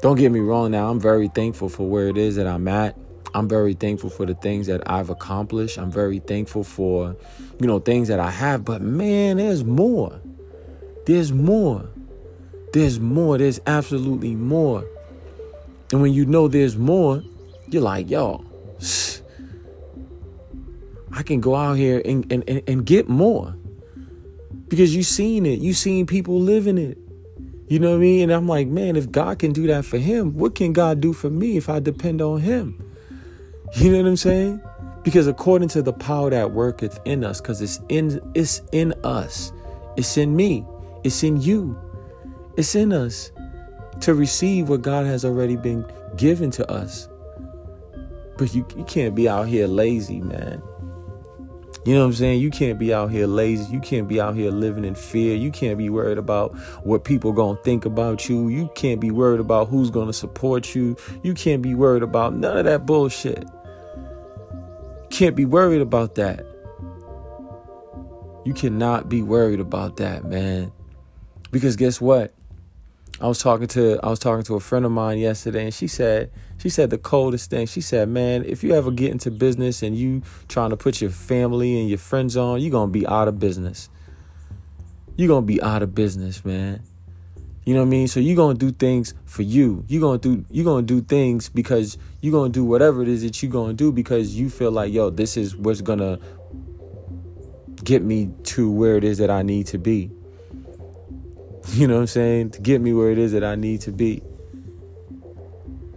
don't 0.00 0.16
get 0.16 0.32
me 0.32 0.40
wrong 0.40 0.70
now, 0.70 0.90
I'm 0.90 1.00
very 1.00 1.28
thankful 1.28 1.68
for 1.68 1.86
where 1.88 2.08
it 2.08 2.16
is 2.16 2.36
that 2.36 2.46
I'm 2.46 2.66
at. 2.66 2.96
I'm 3.34 3.48
very 3.48 3.74
thankful 3.74 4.10
for 4.10 4.24
the 4.24 4.34
things 4.34 4.68
that 4.68 4.88
I've 4.88 5.10
accomplished. 5.10 5.76
I'm 5.76 5.90
very 5.90 6.20
thankful 6.20 6.62
for, 6.62 7.16
you 7.60 7.66
know, 7.66 7.80
things 7.80 8.06
that 8.06 8.20
I 8.20 8.30
have. 8.30 8.64
But 8.64 8.80
man, 8.80 9.38
there's 9.38 9.64
more. 9.64 10.20
There's 11.06 11.32
more. 11.32 11.88
There's 12.72 13.00
more. 13.00 13.36
There's 13.36 13.60
absolutely 13.66 14.36
more. 14.36 14.84
And 15.90 16.00
when 16.00 16.12
you 16.12 16.26
know 16.26 16.46
there's 16.46 16.76
more, 16.76 17.24
you're 17.68 17.82
like, 17.82 18.08
yo, 18.08 18.44
I 21.12 21.24
can 21.24 21.40
go 21.40 21.56
out 21.56 21.74
here 21.74 22.00
and, 22.04 22.30
and, 22.32 22.48
and, 22.48 22.62
and 22.68 22.86
get 22.86 23.08
more. 23.08 23.56
Because 24.68 24.94
you 24.94 25.02
seen 25.02 25.44
it. 25.44 25.58
You 25.58 25.74
seen 25.74 26.06
people 26.06 26.40
living 26.40 26.78
it. 26.78 26.98
You 27.68 27.80
know 27.80 27.90
what 27.90 27.96
I 27.96 28.00
mean? 28.00 28.22
And 28.24 28.32
I'm 28.32 28.46
like, 28.46 28.68
man, 28.68 28.94
if 28.94 29.10
God 29.10 29.40
can 29.40 29.52
do 29.52 29.66
that 29.66 29.84
for 29.84 29.98
him, 29.98 30.34
what 30.34 30.54
can 30.54 30.72
God 30.72 31.00
do 31.00 31.12
for 31.12 31.30
me 31.30 31.56
if 31.56 31.68
I 31.68 31.80
depend 31.80 32.22
on 32.22 32.40
him? 32.40 32.93
You 33.80 33.90
know 33.90 33.98
what 33.98 34.06
I'm 34.06 34.16
saying? 34.16 34.62
Because 35.02 35.26
according 35.26 35.66
to 35.70 35.82
the 35.82 35.92
power 35.92 36.30
that 36.30 36.52
worketh 36.52 37.00
in 37.04 37.24
us, 37.24 37.40
because 37.40 37.60
it's 37.60 37.80
in 37.88 38.20
it's 38.34 38.62
in 38.70 38.94
us, 39.02 39.52
it's 39.96 40.16
in 40.16 40.36
me, 40.36 40.64
it's 41.02 41.24
in 41.24 41.40
you, 41.40 41.76
it's 42.56 42.76
in 42.76 42.92
us 42.92 43.32
to 44.00 44.14
receive 44.14 44.68
what 44.68 44.82
God 44.82 45.06
has 45.06 45.24
already 45.24 45.56
been 45.56 45.84
given 46.16 46.52
to 46.52 46.70
us. 46.70 47.08
But 48.38 48.54
you, 48.54 48.64
you 48.76 48.84
can't 48.84 49.14
be 49.14 49.28
out 49.28 49.48
here 49.48 49.66
lazy, 49.66 50.20
man. 50.20 50.62
You 51.84 51.94
know 51.94 52.00
what 52.00 52.06
I'm 52.06 52.12
saying? 52.14 52.40
You 52.40 52.50
can't 52.50 52.78
be 52.78 52.94
out 52.94 53.10
here 53.10 53.26
lazy. 53.26 53.72
You 53.72 53.80
can't 53.80 54.06
be 54.06 54.20
out 54.20 54.36
here 54.36 54.52
living 54.52 54.84
in 54.84 54.94
fear. 54.94 55.36
You 55.36 55.50
can't 55.50 55.78
be 55.78 55.90
worried 55.90 56.18
about 56.18 56.56
what 56.84 57.02
people 57.02 57.32
going 57.32 57.56
to 57.56 57.62
think 57.64 57.84
about 57.84 58.28
you. 58.28 58.48
You 58.48 58.70
can't 58.76 59.00
be 59.00 59.10
worried 59.10 59.40
about 59.40 59.68
who's 59.68 59.90
going 59.90 60.06
to 60.06 60.12
support 60.12 60.76
you. 60.76 60.96
You 61.24 61.34
can't 61.34 61.60
be 61.60 61.74
worried 61.74 62.04
about 62.04 62.34
none 62.34 62.56
of 62.56 62.64
that 62.66 62.86
bullshit. 62.86 63.48
Can't 65.14 65.36
be 65.36 65.44
worried 65.44 65.80
about 65.80 66.16
that. 66.16 66.44
You 68.44 68.52
cannot 68.52 69.08
be 69.08 69.22
worried 69.22 69.60
about 69.60 69.98
that, 69.98 70.24
man. 70.24 70.72
Because 71.52 71.76
guess 71.76 72.00
what? 72.00 72.34
I 73.20 73.28
was 73.28 73.38
talking 73.38 73.68
to 73.68 74.00
I 74.02 74.08
was 74.08 74.18
talking 74.18 74.42
to 74.42 74.56
a 74.56 74.60
friend 74.60 74.84
of 74.84 74.90
mine 74.90 75.18
yesterday, 75.18 75.66
and 75.66 75.72
she 75.72 75.86
said 75.86 76.32
she 76.58 76.68
said 76.68 76.90
the 76.90 76.98
coldest 76.98 77.48
thing. 77.48 77.68
She 77.68 77.80
said, 77.80 78.08
"Man, 78.08 78.44
if 78.44 78.64
you 78.64 78.74
ever 78.74 78.90
get 78.90 79.12
into 79.12 79.30
business 79.30 79.84
and 79.84 79.96
you 79.96 80.22
trying 80.48 80.70
to 80.70 80.76
put 80.76 81.00
your 81.00 81.10
family 81.10 81.78
and 81.78 81.88
your 81.88 81.98
friends 81.98 82.36
on, 82.36 82.60
you're 82.60 82.72
gonna 82.72 82.90
be 82.90 83.06
out 83.06 83.28
of 83.28 83.38
business. 83.38 83.88
You're 85.14 85.28
gonna 85.28 85.46
be 85.46 85.62
out 85.62 85.84
of 85.84 85.94
business, 85.94 86.44
man. 86.44 86.82
You 87.64 87.72
know 87.72 87.80
what 87.80 87.86
I 87.86 87.90
mean? 87.90 88.08
So 88.08 88.20
you're 88.20 88.36
gonna 88.36 88.58
do 88.58 88.72
things 88.72 89.14
for 89.24 89.42
you. 89.42 89.84
You're 89.88 90.02
gonna 90.02 90.18
do 90.18 90.44
you're 90.50 90.66
gonna 90.66 90.82
do 90.82 91.00
things 91.00 91.48
because 91.48 91.96
you're 92.20 92.32
gonna 92.32 92.52
do 92.52 92.64
whatever 92.64 93.00
it 93.02 93.08
is 93.08 93.22
that 93.22 93.42
you're 93.42 93.52
gonna 93.52 93.72
do 93.72 93.90
because 93.90 94.36
you 94.36 94.50
feel 94.50 94.70
like, 94.70 94.92
yo, 94.92 95.08
this 95.08 95.36
is 95.38 95.56
what's 95.56 95.80
gonna 95.80 96.18
get 97.82 98.02
me 98.02 98.30
to 98.42 98.70
where 98.70 98.96
it 98.96 99.04
is 99.04 99.18
that 99.18 99.30
I 99.30 99.42
need 99.42 99.66
to 99.68 99.78
be. 99.78 100.10
You 101.68 101.88
know 101.88 101.94
what 101.94 102.00
I'm 102.00 102.06
saying? 102.08 102.50
To 102.50 102.60
get 102.60 102.82
me 102.82 102.92
where 102.92 103.10
it 103.10 103.16
is 103.16 103.32
that 103.32 103.42
I 103.42 103.54
need 103.54 103.80
to 103.82 103.92
be. 103.92 104.22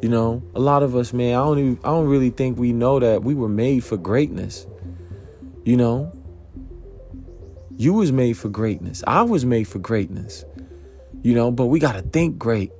You 0.01 0.07
know, 0.07 0.41
a 0.55 0.61
lot 0.61 0.81
of 0.81 0.95
us, 0.95 1.11
man, 1.11 1.35
I 1.35 1.43
don't 1.43 1.59
even 1.59 1.79
I 1.83 1.89
don't 1.89 2.07
really 2.07 2.29
think 2.29 2.57
we 2.57 2.71
know 2.71 2.99
that 3.01 3.23
we 3.23 3.35
were 3.35 3.49
made 3.49 3.83
for 3.83 3.97
greatness. 3.97 4.65
You 5.65 5.75
know? 5.75 6.13
You 7.75 7.93
was 7.93 8.13
made 8.13 8.37
for 8.37 8.47
greatness. 8.47 9.03
I 9.05 9.23
was 9.23 9.45
made 9.45 9.65
for 9.65 9.79
greatness. 9.79 10.45
You 11.23 11.33
know, 11.33 11.51
but 11.51 11.65
we 11.65 11.79
got 11.79 11.93
to 11.93 12.01
think 12.01 12.37
great. 12.37 12.71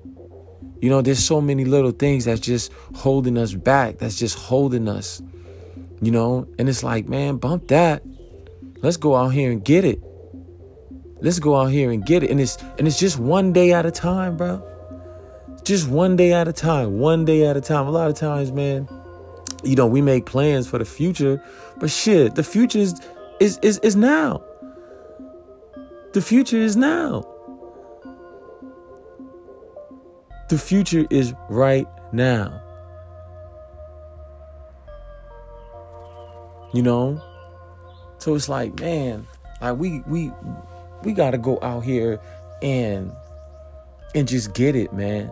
You 0.81 0.89
know, 0.89 1.01
there's 1.01 1.23
so 1.23 1.41
many 1.41 1.65
little 1.65 1.91
things 1.91 2.25
that's 2.25 2.39
just 2.39 2.71
holding 2.95 3.37
us 3.37 3.53
back, 3.53 3.97
that's 3.97 4.15
just 4.15 4.37
holding 4.37 4.87
us. 4.87 5.21
You 6.01 6.11
know, 6.11 6.47
and 6.59 6.69
it's 6.69 6.83
like, 6.83 7.09
man, 7.09 7.37
bump 7.37 7.67
that. 7.69 8.03
Let's 8.81 8.97
go 8.97 9.15
out 9.15 9.29
here 9.29 9.51
and 9.51 9.63
get 9.63 9.83
it. 9.83 10.01
Let's 11.19 11.39
go 11.39 11.55
out 11.55 11.71
here 11.71 11.89
and 11.91 12.05
get 12.05 12.23
it. 12.23 12.29
And 12.29 12.39
it's 12.39 12.57
and 12.77 12.87
it's 12.87 12.99
just 12.99 13.17
one 13.17 13.53
day 13.53 13.73
at 13.73 13.85
a 13.85 13.91
time, 13.91 14.37
bro. 14.37 14.63
Just 15.63 15.89
one 15.89 16.15
day 16.15 16.33
at 16.33 16.47
a 16.47 16.53
time. 16.53 16.99
One 16.99 17.25
day 17.25 17.45
at 17.45 17.57
a 17.57 17.61
time. 17.61 17.87
A 17.87 17.91
lot 17.91 18.09
of 18.09 18.15
times, 18.15 18.51
man, 18.51 18.87
you 19.63 19.75
know, 19.75 19.87
we 19.87 20.01
make 20.01 20.27
plans 20.27 20.67
for 20.67 20.77
the 20.77 20.85
future, 20.85 21.43
but 21.77 21.89
shit, 21.89 22.35
the 22.35 22.43
future 22.43 22.79
is 22.79 23.01
is 23.39 23.57
is, 23.63 23.79
is 23.79 23.95
now. 23.95 24.43
The 26.13 26.21
future 26.21 26.57
is 26.57 26.75
now. 26.75 27.25
The 30.49 30.57
future 30.57 31.05
is 31.09 31.33
right 31.49 31.87
now. 32.13 32.61
You 36.73 36.81
know? 36.81 37.21
So 38.19 38.35
it's 38.35 38.49
like, 38.49 38.79
man, 38.79 39.27
like 39.61 39.77
we 39.77 40.01
we 40.07 40.31
we 41.03 41.13
gotta 41.13 41.37
go 41.37 41.59
out 41.61 41.83
here 41.83 42.19
and 42.61 43.11
and 44.15 44.27
just 44.27 44.53
get 44.53 44.75
it, 44.75 44.93
man. 44.93 45.29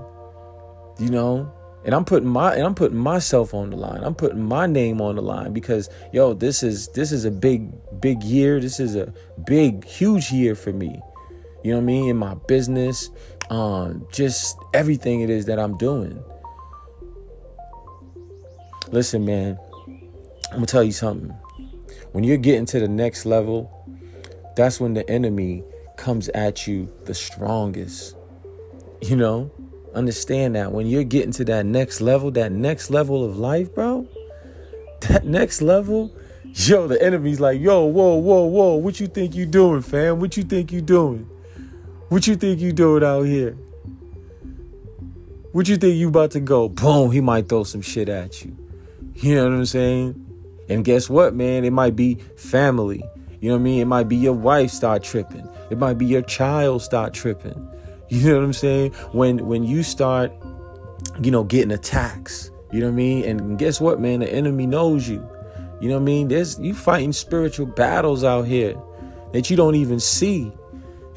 You 1.00 1.10
know? 1.10 1.52
And 1.86 1.94
I'm 1.94 2.04
putting 2.04 2.28
my 2.28 2.56
and 2.56 2.64
I'm 2.64 2.76
putting 2.76 2.98
myself 2.98 3.54
on 3.54 3.70
the 3.70 3.78
line. 3.78 4.04
I'm 4.04 4.16
putting 4.16 4.44
my 4.44 4.66
name 4.66 5.02
on 5.02 5.16
the 5.16 5.22
line 5.22 5.54
because 5.54 5.90
yo, 6.12 6.34
this 6.34 6.64
is 6.64 6.88
this 6.90 7.12
is 7.12 7.26
a 7.26 7.32
big 7.32 7.72
big 8.02 8.24
year. 8.24 8.60
This 8.60 8.80
is 8.80 8.96
a 8.96 9.14
big 9.46 9.86
huge 9.86 10.32
year 10.32 10.56
for 10.56 10.74
me. 10.74 11.00
You 11.64 11.72
know 11.72 11.78
what 11.78 11.84
I 11.84 11.86
mean? 11.86 12.10
In 12.10 12.18
my 12.18 12.36
business, 12.48 13.10
um, 13.50 14.08
just 14.12 14.58
everything 14.74 15.22
it 15.22 15.30
is 15.30 15.46
that 15.46 15.60
I'm 15.60 15.78
doing. 15.78 16.24
Listen, 18.92 19.26
man, 19.26 19.60
I'm 20.52 20.56
gonna 20.56 20.66
tell 20.66 20.84
you 20.84 20.92
something. 20.92 21.30
When 22.12 22.24
you're 22.24 22.38
getting 22.38 22.66
to 22.68 22.80
the 22.80 22.88
next 22.88 23.26
level, 23.26 23.72
that's 24.56 24.80
when 24.80 24.94
the 24.94 25.10
enemy 25.10 25.64
comes 25.98 26.30
at 26.30 26.68
you 26.68 26.92
the 27.06 27.14
strongest. 27.14 28.16
You 29.02 29.16
know, 29.18 29.52
understand 29.94 30.56
that 30.56 30.72
when 30.72 30.88
you're 30.88 31.04
getting 31.04 31.32
to 31.34 31.46
that 31.46 31.66
next 31.66 32.02
level, 32.02 32.32
that 32.32 32.52
next 32.52 32.90
level 32.90 33.24
of 33.24 33.38
life, 33.38 33.74
bro, 33.74 34.08
that 35.02 35.26
next 35.26 35.62
level, 35.62 36.16
yo, 36.44 36.88
the 36.88 37.02
enemy's 37.04 37.40
like, 37.40 37.60
yo, 37.60 37.86
whoa, 37.86 38.16
whoa, 38.16 38.46
whoa, 38.46 38.76
what 38.76 39.00
you 39.00 39.08
think 39.08 39.36
you 39.36 39.46
doing, 39.46 39.82
fam? 39.82 40.20
What 40.20 40.38
you 40.38 40.44
think 40.44 40.72
you 40.72 40.82
doing? 40.82 41.30
What 42.10 42.28
you 42.28 42.36
think 42.36 42.60
you 42.60 42.72
doing 42.72 43.04
out 43.04 43.24
here? 43.24 43.58
What 45.54 45.68
you 45.68 45.76
think 45.76 45.96
you 45.96 46.10
about 46.10 46.32
to 46.32 46.40
go? 46.40 46.70
Boom, 46.70 47.12
he 47.12 47.20
might 47.20 47.50
throw 47.50 47.64
some 47.64 47.82
shit 47.82 48.10
at 48.10 48.46
you. 48.46 48.56
You 49.16 49.36
know 49.36 49.46
what 49.46 49.54
I'm 49.54 49.66
saying? 49.66 50.26
And 50.70 50.86
guess 50.86 51.10
what, 51.10 51.34
man? 51.34 51.66
It 51.66 51.72
might 51.72 51.96
be 51.96 52.16
family. 52.36 53.04
You 53.40 53.50
know 53.50 53.56
what 53.56 53.62
I 53.62 53.64
mean? 53.64 53.82
It 53.82 53.86
might 53.86 54.08
be 54.08 54.18
your 54.18 54.34
wife 54.34 54.70
start 54.70 55.04
tripping. 55.04 55.50
It 55.72 55.80
might 55.80 55.98
be 55.98 56.06
your 56.06 56.22
child 56.22 56.84
start 56.84 57.14
tripping. 57.14 57.56
You 58.10 58.30
know 58.30 58.36
what 58.36 58.44
I'm 58.44 58.54
saying? 58.54 58.92
When 59.12 59.48
when 59.48 59.64
you 59.64 59.82
start, 59.82 60.32
you 61.22 61.32
know, 61.32 61.44
getting 61.44 61.72
attacks. 61.72 62.52
You 62.72 62.82
know 62.82 62.88
what 62.88 62.94
I 62.94 62.96
mean? 62.96 63.26
And 63.26 63.58
guess 63.58 63.82
what, 63.82 64.00
man? 64.00 64.20
The 64.20 64.32
enemy 64.32 64.68
knows 64.68 65.10
you. 65.10 65.28
You 65.82 65.90
know 65.90 65.96
what 65.96 66.02
I 66.02 66.06
mean? 66.06 66.28
There's 66.28 66.60
you 66.60 66.76
fighting 66.76 67.14
spiritual 67.14 67.66
battles 67.66 68.24
out 68.24 68.44
here 68.44 68.76
that 69.34 69.50
you 69.50 69.58
don't 69.58 69.76
even 69.76 70.00
see. 70.00 70.52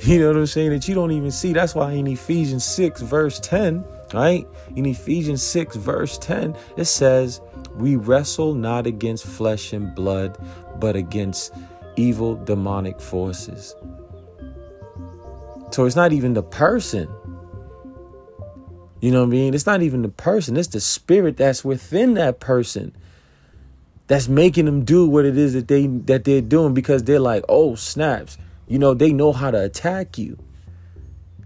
You 0.01 0.21
know 0.21 0.29
what 0.29 0.37
I'm 0.37 0.47
saying? 0.47 0.71
That 0.71 0.87
you 0.87 0.95
don't 0.95 1.11
even 1.11 1.31
see. 1.31 1.53
That's 1.53 1.75
why 1.75 1.93
in 1.93 2.07
Ephesians 2.07 2.65
6, 2.65 3.03
verse 3.03 3.41
10, 3.41 3.85
right? 4.15 4.47
In 4.77 4.87
Ephesians 4.87 5.43
6, 5.43 5.77
verse 5.77 6.19
10, 6.19 6.57
it 6.77 6.85
says, 6.85 7.41
We 7.75 7.97
wrestle 7.97 8.55
not 8.55 8.87
against 8.87 9.27
flesh 9.27 9.73
and 9.73 9.95
blood, 9.95 10.39
but 10.79 10.95
against 10.95 11.53
evil 11.97 12.37
demonic 12.37 13.01
forces. 13.01 13.75
So 15.73 15.85
it's 15.85 15.97
not 15.97 16.13
even 16.13 16.33
the 16.33 16.45
person. 16.45 17.09
You 19.01 19.11
know 19.11 19.21
what 19.21 19.29
I 19.29 19.31
mean? 19.31 19.55
It's 19.55 19.67
not 19.67 19.83
even 19.83 20.03
the 20.03 20.09
person, 20.09 20.57
it's 20.57 20.69
the 20.69 20.81
spirit 20.81 21.37
that's 21.37 21.65
within 21.65 22.15
that 22.15 22.41
person 22.41 22.95
that's 24.07 24.27
making 24.27 24.65
them 24.65 24.85
do 24.85 25.07
what 25.07 25.27
it 25.27 25.37
is 25.37 25.53
that 25.53 25.69
they 25.69 25.87
that 25.87 26.25
they're 26.25 26.41
doing 26.41 26.73
because 26.73 27.05
they're 27.05 27.21
like, 27.21 27.45
"Oh, 27.49 27.75
snaps." 27.75 28.39
You 28.69 28.79
know, 28.79 28.95
they 28.95 29.13
know 29.13 29.33
how 29.33 29.51
to 29.51 29.65
attack 29.65 30.19
you. 30.19 30.39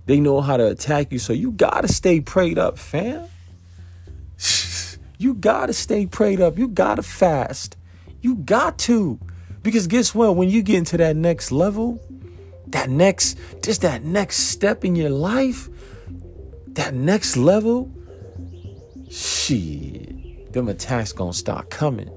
They 0.06 0.18
know 0.18 0.40
how 0.40 0.56
to 0.56 0.66
attack 0.66 1.12
you. 1.12 1.18
So 1.18 1.32
you 1.32 1.52
gotta 1.52 1.88
stay 1.88 2.20
prayed 2.20 2.58
up, 2.58 2.78
fam. 2.78 3.28
You 5.18 5.34
gotta 5.34 5.72
stay 5.72 6.06
prayed 6.06 6.40
up. 6.40 6.58
You 6.58 6.66
gotta 6.66 7.02
fast. 7.02 7.76
You 8.20 8.36
got 8.36 8.76
to. 8.80 9.20
Because 9.62 9.86
guess 9.86 10.12
what? 10.14 10.34
When 10.34 10.50
you 10.50 10.62
get 10.62 10.76
into 10.78 10.96
that 10.96 11.14
next 11.14 11.52
level, 11.52 12.00
that 12.68 12.90
next, 12.90 13.38
just 13.62 13.82
that 13.82 14.02
next 14.02 14.38
step 14.48 14.84
in 14.84 14.96
your 14.96 15.10
life, 15.10 15.68
that 16.68 16.94
next 16.94 17.36
level, 17.36 17.88
shit, 19.08 20.52
them 20.52 20.68
attacks 20.68 21.12
gonna 21.12 21.32
start 21.32 21.70
coming. 21.70 22.10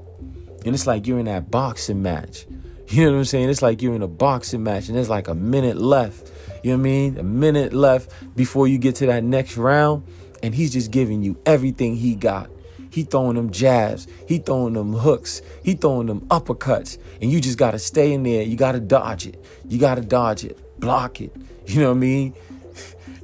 And 0.65 0.74
it's 0.74 0.88
like 0.88 1.05
you're 1.05 1.19
in 1.19 1.25
that 1.25 1.51
boxing 1.51 2.01
match. 2.01 2.47
You 2.88 3.06
know 3.06 3.13
what 3.13 3.18
I'm 3.18 3.25
saying? 3.25 3.50
It's 3.50 3.62
like 3.62 3.82
you're 3.82 3.96
in 3.96 4.04
a 4.04 4.08
boxing 4.08 4.63
match 4.63 4.88
and 4.88 4.96
there's 4.96 5.10
like 5.10 5.27
a 5.27 5.36
minute 5.36 5.77
left. 5.77 6.32
You 6.63 6.72
know 6.72 6.77
what 6.77 6.82
I 6.82 6.84
mean? 6.84 7.18
A 7.18 7.24
minute 7.24 7.74
left 7.74 8.12
before 8.36 8.68
you 8.68 8.77
get 8.77 8.96
to 8.98 9.08
that 9.08 9.24
next 9.24 9.58
round. 9.58 10.04
And 10.44 10.54
he's 10.54 10.74
just 10.74 10.92
giving 10.92 11.24
you 11.24 11.38
everything 11.46 11.96
he 11.96 12.13
got. 12.15 12.50
He 12.92 13.04
throwing 13.04 13.36
them 13.36 13.50
jabs. 13.50 14.08
He 14.27 14.38
throwing 14.38 14.74
them 14.74 14.94
hooks. 14.94 15.42
He 15.63 15.74
throwing 15.74 16.08
them 16.08 16.22
uppercuts. 16.27 16.98
And 17.22 17.32
you 17.32 17.42
just 17.42 17.58
got 17.58 17.72
to 17.72 17.80
stay 17.80 18.13
in 18.13 18.24
there. 18.24 18.44
You 18.44 18.56
got 18.56 18.74
to 18.74 18.80
dodge 18.80 19.25
it. 19.25 19.44
You 19.68 19.80
got 19.80 19.96
to 19.96 20.01
dodge 20.01 20.46
it. 20.46 20.80
Block 20.80 21.20
it. 21.22 21.36
You 21.65 21.82
know 21.82 21.89
what 21.89 21.98
I 21.98 22.00
mean? 22.00 22.34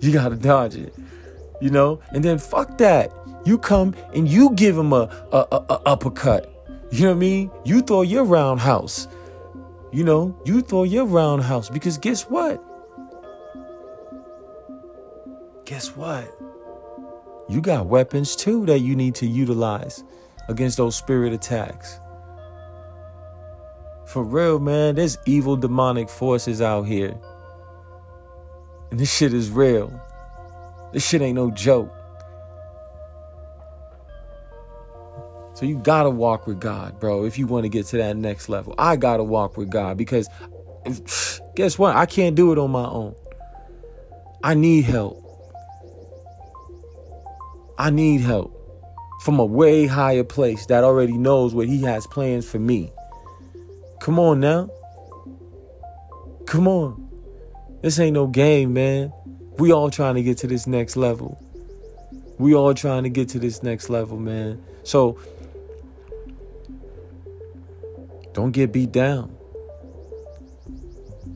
You 0.01 0.12
got 0.12 0.30
to 0.30 0.36
dodge 0.36 0.75
it. 0.75 0.96
You 1.62 1.70
know? 1.70 2.01
And 2.10 2.25
then 2.25 2.39
fuck 2.39 2.80
that. 2.80 3.13
You 3.46 3.60
come 3.60 3.94
and 4.15 4.27
you 4.27 4.50
give 4.56 4.75
him 4.75 4.94
a, 4.94 5.08
a, 5.32 5.48
a, 5.51 5.65
a 5.70 5.82
uppercut. 5.86 6.51
You 6.91 7.03
know 7.03 7.10
what 7.10 7.18
I 7.18 7.20
mean? 7.20 7.51
You 7.65 7.82
throw 7.82 8.01
your 8.01 8.24
roundhouse. 8.24 9.08
You 9.91 10.05
know, 10.05 10.39
you 10.45 10.62
throw 10.62 10.83
your 10.83 11.05
roundhouse 11.05 11.69
because 11.69 11.98
guess 11.98 12.24
what? 12.24 12.63
Guess 15.65 15.95
what? 15.98 16.33
You 17.50 17.60
got 17.60 17.88
weapons 17.88 18.36
too 18.36 18.65
that 18.67 18.79
you 18.79 18.95
need 18.95 19.15
to 19.15 19.27
utilize 19.27 20.03
against 20.48 20.77
those 20.77 20.95
spirit 20.95 21.33
attacks. 21.33 22.00
For 24.05 24.24
real, 24.24 24.60
man, 24.60 24.95
there's 24.95 25.17
evil 25.25 25.57
demonic 25.57 26.10
forces 26.10 26.62
out 26.62 26.83
here. 26.83 27.17
And 28.91 29.00
this 29.00 29.13
shit 29.13 29.33
is 29.33 29.50
real. 29.50 29.91
This 30.93 31.07
shit 31.07 31.21
ain't 31.21 31.36
no 31.36 31.51
joke. 31.51 31.91
So 35.62 35.68
you 35.68 35.77
gotta 35.77 36.10
walk 36.10 36.48
with 36.48 36.60
God, 36.60 37.00
bro, 37.00 37.24
if 37.24 37.38
you 37.38 37.46
want 37.46 37.65
to 37.65 37.70
get 37.70 37.86
to 37.88 37.98
that 37.98 38.18
next 38.18 38.50
level. 38.50 38.74
I 38.80 38.96
gotta 38.96 39.24
walk 39.24 39.58
with 39.58 39.70
God 39.70 39.96
because 39.96 40.27
guess 41.56 41.77
what? 41.77 41.96
I 41.96 42.08
can't 42.08 42.36
do 42.36 42.51
it 42.51 42.58
on 42.58 42.72
my 42.72 42.86
own. 42.86 43.13
I 44.44 44.56
need 44.56 44.86
help. 44.86 45.24
I 47.77 47.91
need 47.91 48.22
help 48.22 48.58
from 49.22 49.38
a 49.38 49.46
way 49.46 49.86
higher 49.86 50.24
place 50.24 50.65
that 50.65 50.84
already 50.84 51.15
knows 51.15 51.53
what 51.53 51.68
He 51.68 51.84
has 51.84 52.08
plans 52.08 52.50
for 52.50 52.58
me. 52.58 52.91
Come 54.00 54.18
on 54.18 54.39
now. 54.39 54.68
Come 56.48 56.68
on. 56.68 57.08
This 57.84 58.00
ain't 58.00 58.15
no 58.15 58.25
game, 58.25 58.74
man. 58.74 59.13
We 59.60 59.72
all 59.72 59.91
trying 59.91 60.15
to 60.15 60.24
get 60.24 60.39
to 60.39 60.48
this 60.48 60.65
next 60.65 60.98
level. 60.98 61.39
We 62.39 62.56
all 62.56 62.74
trying 62.74 63.03
to 63.03 63.10
get 63.10 63.30
to 63.30 63.38
this 63.38 63.62
next 63.62 63.91
level, 63.91 64.18
man. 64.18 64.60
So 64.84 65.20
don't 68.33 68.51
get 68.51 68.71
beat 68.71 68.91
down. 68.91 69.35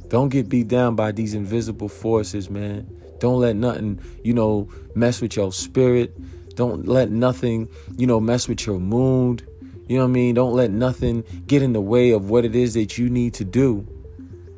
Don't 0.08 0.30
get 0.30 0.50
beat 0.50 0.68
down 0.68 0.96
by 0.96 1.12
these 1.12 1.34
invisible 1.34 1.90
forces, 1.90 2.50
man. 2.50 2.88
Don't 3.20 3.40
let 3.40 3.56
nothing, 3.56 4.00
you 4.24 4.34
know, 4.34 4.70
mess 4.94 5.22
with 5.22 5.36
your 5.36 5.52
spirit. 5.52 6.16
Don't 6.56 6.88
let 6.88 7.10
nothing, 7.10 7.70
you 7.98 8.08
know, 8.08 8.20
mess 8.20 8.48
with 8.48 8.66
your 8.66 8.80
mood. 8.80 9.48
You 9.88 9.98
know 9.98 10.04
what 10.04 10.10
I 10.10 10.14
mean? 10.14 10.36
Don't 10.36 10.54
let 10.54 10.72
nothing 10.72 11.24
get 11.48 11.62
in 11.62 11.74
the 11.74 11.82
way 11.82 12.12
of 12.12 12.30
what 12.30 12.46
it 12.46 12.56
is 12.56 12.74
that 12.76 12.98
you 12.98 13.10
need 13.10 13.34
to 13.36 13.44
do. 13.44 13.88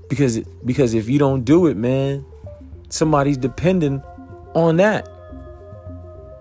Because 0.10 0.40
because 0.64 0.94
if 0.94 1.10
you 1.10 1.20
don't 1.20 1.44
do 1.44 1.68
it, 1.68 1.76
man, 1.76 2.26
somebody's 2.90 3.38
depending 3.38 4.02
on 4.54 4.78
that. 4.78 5.08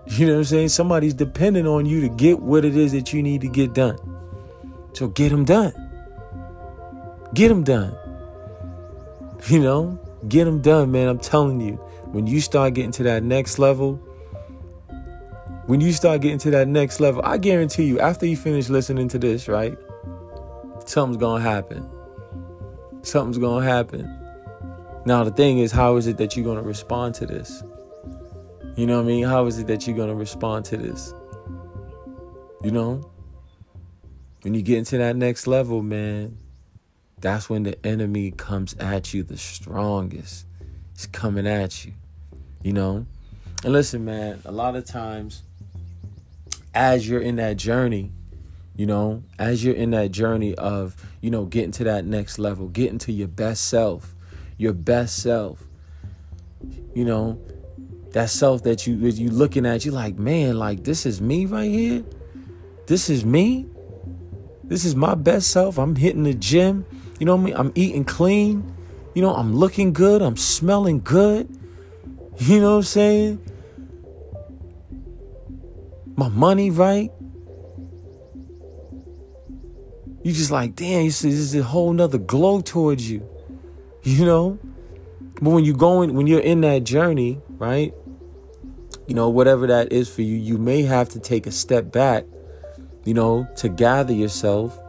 You 0.07 0.27
know 0.27 0.33
what 0.33 0.39
I'm 0.39 0.45
saying? 0.45 0.69
Somebody's 0.69 1.13
depending 1.13 1.67
on 1.67 1.85
you 1.85 2.01
to 2.01 2.09
get 2.09 2.39
what 2.39 2.63
it 2.63 2.77
is 2.77 2.93
that 2.93 3.11
you 3.13 3.21
need 3.21 3.41
to 3.41 3.49
get 3.49 3.73
done. 3.73 3.97
So 4.93 5.07
get 5.09 5.29
them 5.29 5.43
done. 5.43 5.86
Get 7.33 7.49
them 7.49 7.63
done. 7.63 7.95
You 9.47 9.59
know, 9.59 9.99
get 10.27 10.45
them 10.45 10.61
done, 10.61 10.91
man. 10.91 11.07
I'm 11.07 11.19
telling 11.19 11.61
you, 11.61 11.73
when 12.11 12.25
you 12.27 12.41
start 12.41 12.73
getting 12.73 12.91
to 12.91 13.03
that 13.03 13.23
next 13.23 13.59
level, 13.59 13.95
when 15.67 15.81
you 15.81 15.91
start 15.91 16.21
getting 16.21 16.39
to 16.39 16.51
that 16.51 16.67
next 16.67 16.99
level, 16.99 17.21
I 17.23 17.37
guarantee 17.37 17.83
you, 17.83 17.99
after 17.99 18.25
you 18.25 18.37
finish 18.37 18.69
listening 18.69 19.09
to 19.09 19.19
this, 19.19 19.47
right? 19.47 19.77
Something's 20.85 21.17
gonna 21.17 21.43
happen. 21.43 21.87
Something's 23.01 23.37
gonna 23.37 23.65
happen. 23.65 24.05
Now, 25.05 25.23
the 25.23 25.31
thing 25.31 25.59
is, 25.59 25.71
how 25.71 25.97
is 25.97 26.07
it 26.07 26.17
that 26.17 26.35
you're 26.35 26.45
gonna 26.45 26.61
respond 26.61 27.15
to 27.15 27.25
this? 27.25 27.63
You 28.75 28.85
know 28.85 28.97
what 28.97 29.05
I 29.05 29.07
mean? 29.07 29.23
How 29.25 29.45
is 29.45 29.59
it 29.59 29.67
that 29.67 29.87
you're 29.87 29.97
gonna 29.97 30.15
respond 30.15 30.65
to 30.65 30.77
this? 30.77 31.13
You 32.63 32.71
know? 32.71 33.09
When 34.41 34.53
you 34.53 34.61
get 34.61 34.77
into 34.77 34.97
that 34.97 35.15
next 35.15 35.47
level, 35.47 35.81
man, 35.81 36.37
that's 37.19 37.49
when 37.49 37.63
the 37.63 37.85
enemy 37.85 38.31
comes 38.31 38.75
at 38.75 39.13
you 39.13 39.23
the 39.23 39.37
strongest. 39.37 40.45
He's 40.93 41.07
coming 41.07 41.47
at 41.47 41.85
you, 41.85 41.93
you 42.63 42.73
know? 42.73 43.05
And 43.63 43.73
listen, 43.73 44.05
man, 44.05 44.41
a 44.45 44.51
lot 44.51 44.75
of 44.75 44.85
times 44.85 45.43
as 46.73 47.07
you're 47.09 47.21
in 47.21 47.37
that 47.37 47.57
journey, 47.57 48.11
you 48.75 48.85
know, 48.85 49.23
as 49.39 49.63
you're 49.63 49.75
in 49.75 49.91
that 49.91 50.11
journey 50.11 50.53
of, 50.55 50.95
you 51.21 51.31
know, 51.31 51.45
getting 51.45 51.71
to 51.71 51.83
that 51.85 52.05
next 52.05 52.37
level, 52.37 52.67
getting 52.67 52.99
to 52.99 53.11
your 53.11 53.27
best 53.27 53.67
self, 53.67 54.13
your 54.57 54.73
best 54.73 55.17
self, 55.17 55.63
you 56.93 57.03
know, 57.03 57.41
that 58.11 58.29
self 58.29 58.63
that 58.63 58.85
you 58.85 58.95
you 58.95 59.29
looking 59.31 59.65
at, 59.65 59.85
you 59.85 59.91
like, 59.91 60.19
man, 60.19 60.57
like 60.57 60.83
this 60.83 61.05
is 61.05 61.19
me 61.19 61.45
right 61.47 61.69
here. 61.69 62.03
This 62.85 63.09
is 63.09 63.25
me. 63.25 63.65
This 64.63 64.85
is 64.85 64.95
my 64.95 65.15
best 65.15 65.49
self. 65.49 65.77
I'm 65.79 65.95
hitting 65.95 66.23
the 66.23 66.33
gym. 66.33 66.85
You 67.19 67.25
know 67.25 67.35
what 67.35 67.41
I 67.41 67.45
mean? 67.45 67.55
I'm 67.55 67.71
eating 67.75 68.05
clean. 68.05 68.75
You 69.15 69.21
know, 69.21 69.33
I'm 69.33 69.55
looking 69.55 69.93
good. 69.93 70.21
I'm 70.21 70.37
smelling 70.37 71.01
good. 71.01 71.49
You 72.39 72.59
know 72.59 72.73
what 72.73 72.77
I'm 72.77 72.83
saying? 72.83 73.41
My 76.15 76.29
money 76.29 76.69
right. 76.69 77.11
You 80.21 80.31
just 80.33 80.51
like, 80.51 80.75
damn, 80.75 81.05
this 81.05 81.23
is 81.23 81.55
a 81.55 81.63
whole 81.63 81.91
nother 81.93 82.19
glow 82.19 82.61
towards 82.61 83.09
you. 83.09 83.27
You 84.03 84.23
know? 84.23 84.59
But 85.41 85.49
when 85.49 85.65
you're 85.65 85.75
going, 85.75 86.13
when 86.13 86.27
you're 86.27 86.39
in 86.39 86.61
that 86.61 86.83
journey, 86.83 87.41
right? 87.57 87.93
You 89.07 89.15
know, 89.15 89.29
whatever 89.29 89.67
that 89.67 89.91
is 89.91 90.09
for 90.09 90.21
you, 90.21 90.35
you 90.35 90.57
may 90.57 90.83
have 90.83 91.09
to 91.09 91.19
take 91.19 91.47
a 91.47 91.51
step 91.51 91.91
back, 91.91 92.25
you 93.03 93.13
know, 93.13 93.47
to 93.57 93.69
gather 93.69 94.13
yourself 94.13 94.79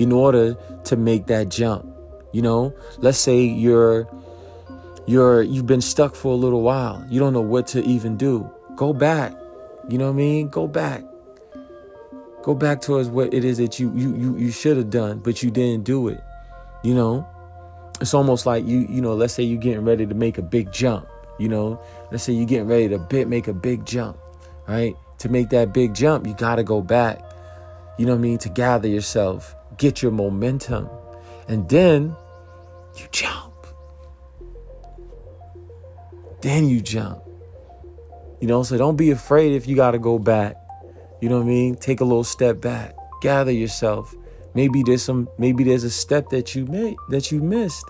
in 0.00 0.12
order 0.12 0.56
to 0.84 0.96
make 0.96 1.26
that 1.26 1.50
jump. 1.50 1.86
You 2.32 2.40
know, 2.40 2.74
let's 2.98 3.18
say 3.18 3.42
you're 3.42 4.08
you're 5.06 5.42
you've 5.42 5.66
been 5.66 5.82
stuck 5.82 6.14
for 6.14 6.32
a 6.32 6.36
little 6.36 6.62
while. 6.62 7.04
You 7.10 7.20
don't 7.20 7.34
know 7.34 7.42
what 7.42 7.66
to 7.68 7.84
even 7.84 8.16
do. 8.16 8.50
Go 8.76 8.94
back. 8.94 9.36
You 9.90 9.98
know 9.98 10.06
what 10.06 10.12
I 10.12 10.16
mean? 10.16 10.48
Go 10.48 10.66
back. 10.66 11.04
Go 12.42 12.54
back 12.54 12.80
towards 12.80 13.10
what 13.10 13.34
it 13.34 13.44
is 13.44 13.58
that 13.58 13.78
you 13.78 13.92
you 13.94 14.16
you, 14.16 14.36
you 14.38 14.50
should 14.50 14.78
have 14.78 14.88
done, 14.88 15.18
but 15.18 15.42
you 15.42 15.50
didn't 15.50 15.84
do 15.84 16.08
it. 16.08 16.20
You 16.82 16.94
know? 16.94 17.28
It's 18.00 18.14
almost 18.14 18.46
like 18.46 18.66
you, 18.66 18.86
you 18.88 19.02
know, 19.02 19.12
let's 19.12 19.34
say 19.34 19.42
you're 19.42 19.60
getting 19.60 19.84
ready 19.84 20.06
to 20.06 20.14
make 20.14 20.38
a 20.38 20.42
big 20.42 20.72
jump, 20.72 21.06
you 21.38 21.50
know. 21.50 21.78
Let's 22.10 22.22
say 22.22 22.32
you're 22.32 22.46
getting 22.46 22.66
ready 22.66 22.88
to 22.88 22.98
bit 22.98 23.28
make 23.28 23.46
a 23.46 23.52
big 23.52 23.84
jump, 23.84 24.16
right? 24.66 24.96
To 25.18 25.28
make 25.28 25.50
that 25.50 25.74
big 25.74 25.92
jump, 25.92 26.26
you 26.26 26.32
gotta 26.32 26.64
go 26.64 26.80
back. 26.80 27.20
You 27.98 28.06
know 28.06 28.12
what 28.12 28.20
I 28.20 28.22
mean? 28.22 28.38
To 28.38 28.48
gather 28.48 28.88
yourself 28.88 29.54
get 29.78 30.02
your 30.02 30.12
momentum, 30.12 30.88
and 31.48 31.68
then 31.68 32.14
you 32.96 33.06
jump. 33.12 33.54
Then 36.42 36.68
you 36.68 36.80
jump. 36.80 37.22
You 38.40 38.48
know, 38.48 38.62
so 38.62 38.78
don't 38.78 38.96
be 38.96 39.10
afraid 39.10 39.52
if 39.52 39.66
you 39.68 39.76
got 39.76 39.90
to 39.90 39.98
go 39.98 40.18
back. 40.18 40.56
You 41.20 41.28
know 41.28 41.36
what 41.36 41.44
I 41.44 41.48
mean? 41.48 41.74
Take 41.76 42.00
a 42.00 42.04
little 42.04 42.24
step 42.24 42.60
back. 42.60 42.94
Gather 43.20 43.52
yourself. 43.52 44.14
Maybe 44.54 44.82
there's 44.82 45.02
some 45.02 45.28
maybe 45.38 45.62
there's 45.62 45.84
a 45.84 45.90
step 45.90 46.30
that 46.30 46.54
you 46.54 46.64
made 46.66 46.96
that 47.10 47.30
you 47.30 47.40
missed. 47.40 47.84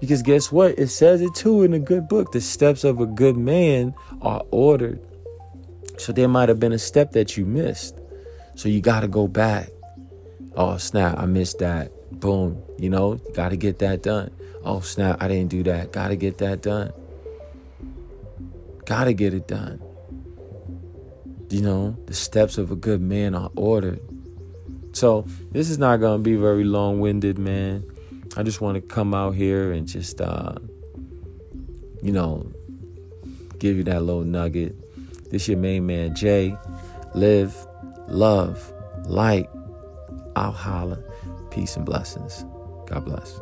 Because 0.00 0.22
guess 0.22 0.50
what? 0.50 0.78
It 0.78 0.88
says 0.88 1.20
it 1.20 1.34
too 1.34 1.62
in 1.62 1.74
a 1.74 1.78
good 1.78 2.08
book. 2.08 2.32
The 2.32 2.40
steps 2.40 2.84
of 2.84 3.00
a 3.00 3.06
good 3.06 3.36
man 3.36 3.94
are 4.20 4.42
ordered. 4.50 5.00
So 5.98 6.12
there 6.12 6.28
might 6.28 6.48
have 6.48 6.58
been 6.58 6.72
a 6.72 6.78
step 6.78 7.12
that 7.12 7.36
you 7.36 7.44
missed. 7.44 7.98
So 8.54 8.68
you 8.68 8.80
got 8.80 9.00
to 9.00 9.08
go 9.08 9.28
back. 9.28 9.68
Oh, 10.54 10.76
snap, 10.76 11.18
I 11.18 11.26
missed 11.26 11.58
that. 11.60 11.90
Boom. 12.20 12.62
You 12.78 12.90
know, 12.90 13.14
got 13.34 13.50
to 13.50 13.56
get 13.56 13.78
that 13.78 14.02
done. 14.02 14.30
Oh, 14.64 14.80
snap, 14.80 15.22
I 15.22 15.28
didn't 15.28 15.50
do 15.50 15.62
that. 15.64 15.92
Got 15.92 16.08
to 16.08 16.16
get 16.16 16.38
that 16.38 16.62
done. 16.62 16.92
Got 18.84 19.04
to 19.04 19.14
get 19.14 19.34
it 19.34 19.48
done. 19.48 19.80
You 21.48 21.62
know, 21.62 21.96
the 22.06 22.14
steps 22.14 22.58
of 22.58 22.70
a 22.70 22.76
good 22.76 23.00
man 23.00 23.34
are 23.34 23.50
ordered. 23.56 24.00
So, 24.92 25.26
this 25.50 25.70
is 25.70 25.78
not 25.78 26.00
going 26.00 26.18
to 26.18 26.22
be 26.22 26.36
very 26.36 26.64
long 26.64 27.00
winded, 27.00 27.38
man. 27.38 27.84
I 28.36 28.42
just 28.42 28.60
want 28.60 28.74
to 28.76 28.80
come 28.80 29.14
out 29.14 29.34
here 29.34 29.72
and 29.72 29.86
just, 29.86 30.20
uh, 30.20 30.54
you 32.02 32.12
know, 32.12 32.50
give 33.58 33.76
you 33.76 33.84
that 33.84 34.02
little 34.02 34.24
nugget. 34.24 35.30
This 35.30 35.48
your 35.48 35.58
main 35.58 35.86
man, 35.86 36.14
Jay. 36.14 36.56
Live, 37.14 37.54
love, 38.08 38.72
light, 39.06 39.48
I'll 40.36 40.52
holler. 40.52 41.04
Peace 41.50 41.76
and 41.76 41.84
blessings. 41.86 42.44
God 42.86 43.04
bless. 43.04 43.40